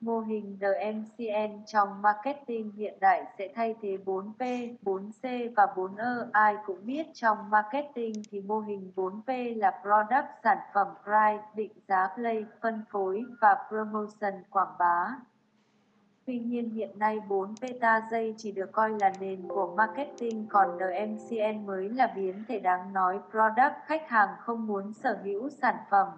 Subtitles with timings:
[0.00, 6.26] Mô hình DMCN trong marketing hiện đại sẽ thay thế 4P, 4C và 4E.
[6.32, 11.72] Ai cũng biết trong marketing thì mô hình 4P là Product, sản phẩm, Price, định
[11.88, 15.16] giá, Play, phân phối và Promotion, quảng bá.
[16.26, 20.78] Tuy nhiên hiện nay 4 beta dây chỉ được coi là nền của marketing còn
[20.78, 25.76] DMCN mới là biến thể đáng nói product khách hàng không muốn sở hữu sản
[25.90, 26.08] phẩm.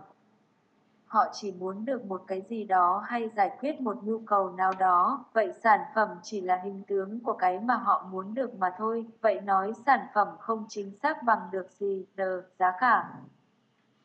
[1.12, 4.72] Họ chỉ muốn được một cái gì đó hay giải quyết một nhu cầu nào
[4.78, 8.74] đó, vậy sản phẩm chỉ là hình tướng của cái mà họ muốn được mà
[8.78, 9.06] thôi.
[9.20, 13.12] Vậy nói sản phẩm không chính xác bằng được gì, đờ, giá cả.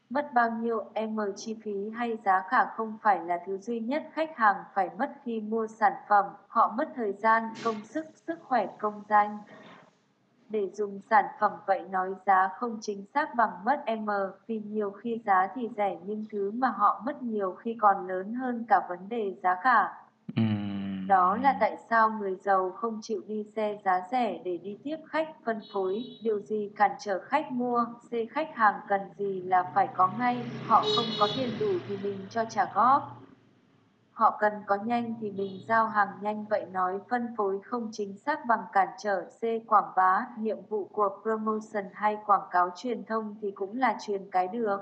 [0.10, 4.04] Mất bao nhiêu M chi phí hay giá cả không phải là thứ duy nhất
[4.14, 8.40] khách hàng phải mất khi mua sản phẩm, họ mất thời gian, công sức, sức
[8.44, 9.38] khỏe, công danh.
[10.50, 14.10] Để dùng sản phẩm vậy nói giá không chính xác bằng mất M,
[14.48, 18.34] vì nhiều khi giá thì rẻ nhưng thứ mà họ mất nhiều khi còn lớn
[18.34, 19.94] hơn cả vấn đề giá cả.
[21.08, 24.98] Đó là tại sao người giàu không chịu đi xe giá rẻ để đi tiếp
[25.08, 29.72] khách, phân phối, điều gì cản trở khách mua, C khách hàng cần gì là
[29.76, 33.22] phải có ngay, họ không có tiền đủ thì mình cho trả góp.
[34.18, 38.18] Họ cần có nhanh thì mình giao hàng nhanh vậy nói phân phối không chính
[38.18, 43.06] xác bằng cản trở C quảng bá, nhiệm vụ của promotion hay quảng cáo truyền
[43.06, 44.80] thông thì cũng là truyền cái được.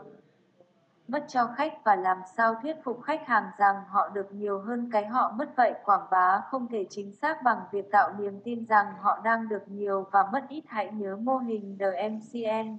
[1.07, 4.89] Mất cho khách và làm sao thuyết phục khách hàng rằng họ được nhiều hơn
[4.91, 5.73] cái họ mất vậy?
[5.83, 9.63] Quảng bá không thể chính xác bằng việc tạo niềm tin rằng họ đang được
[9.67, 10.63] nhiều và mất ít.
[10.67, 12.77] Hãy nhớ mô hình DMCN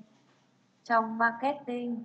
[0.84, 2.04] trong marketing.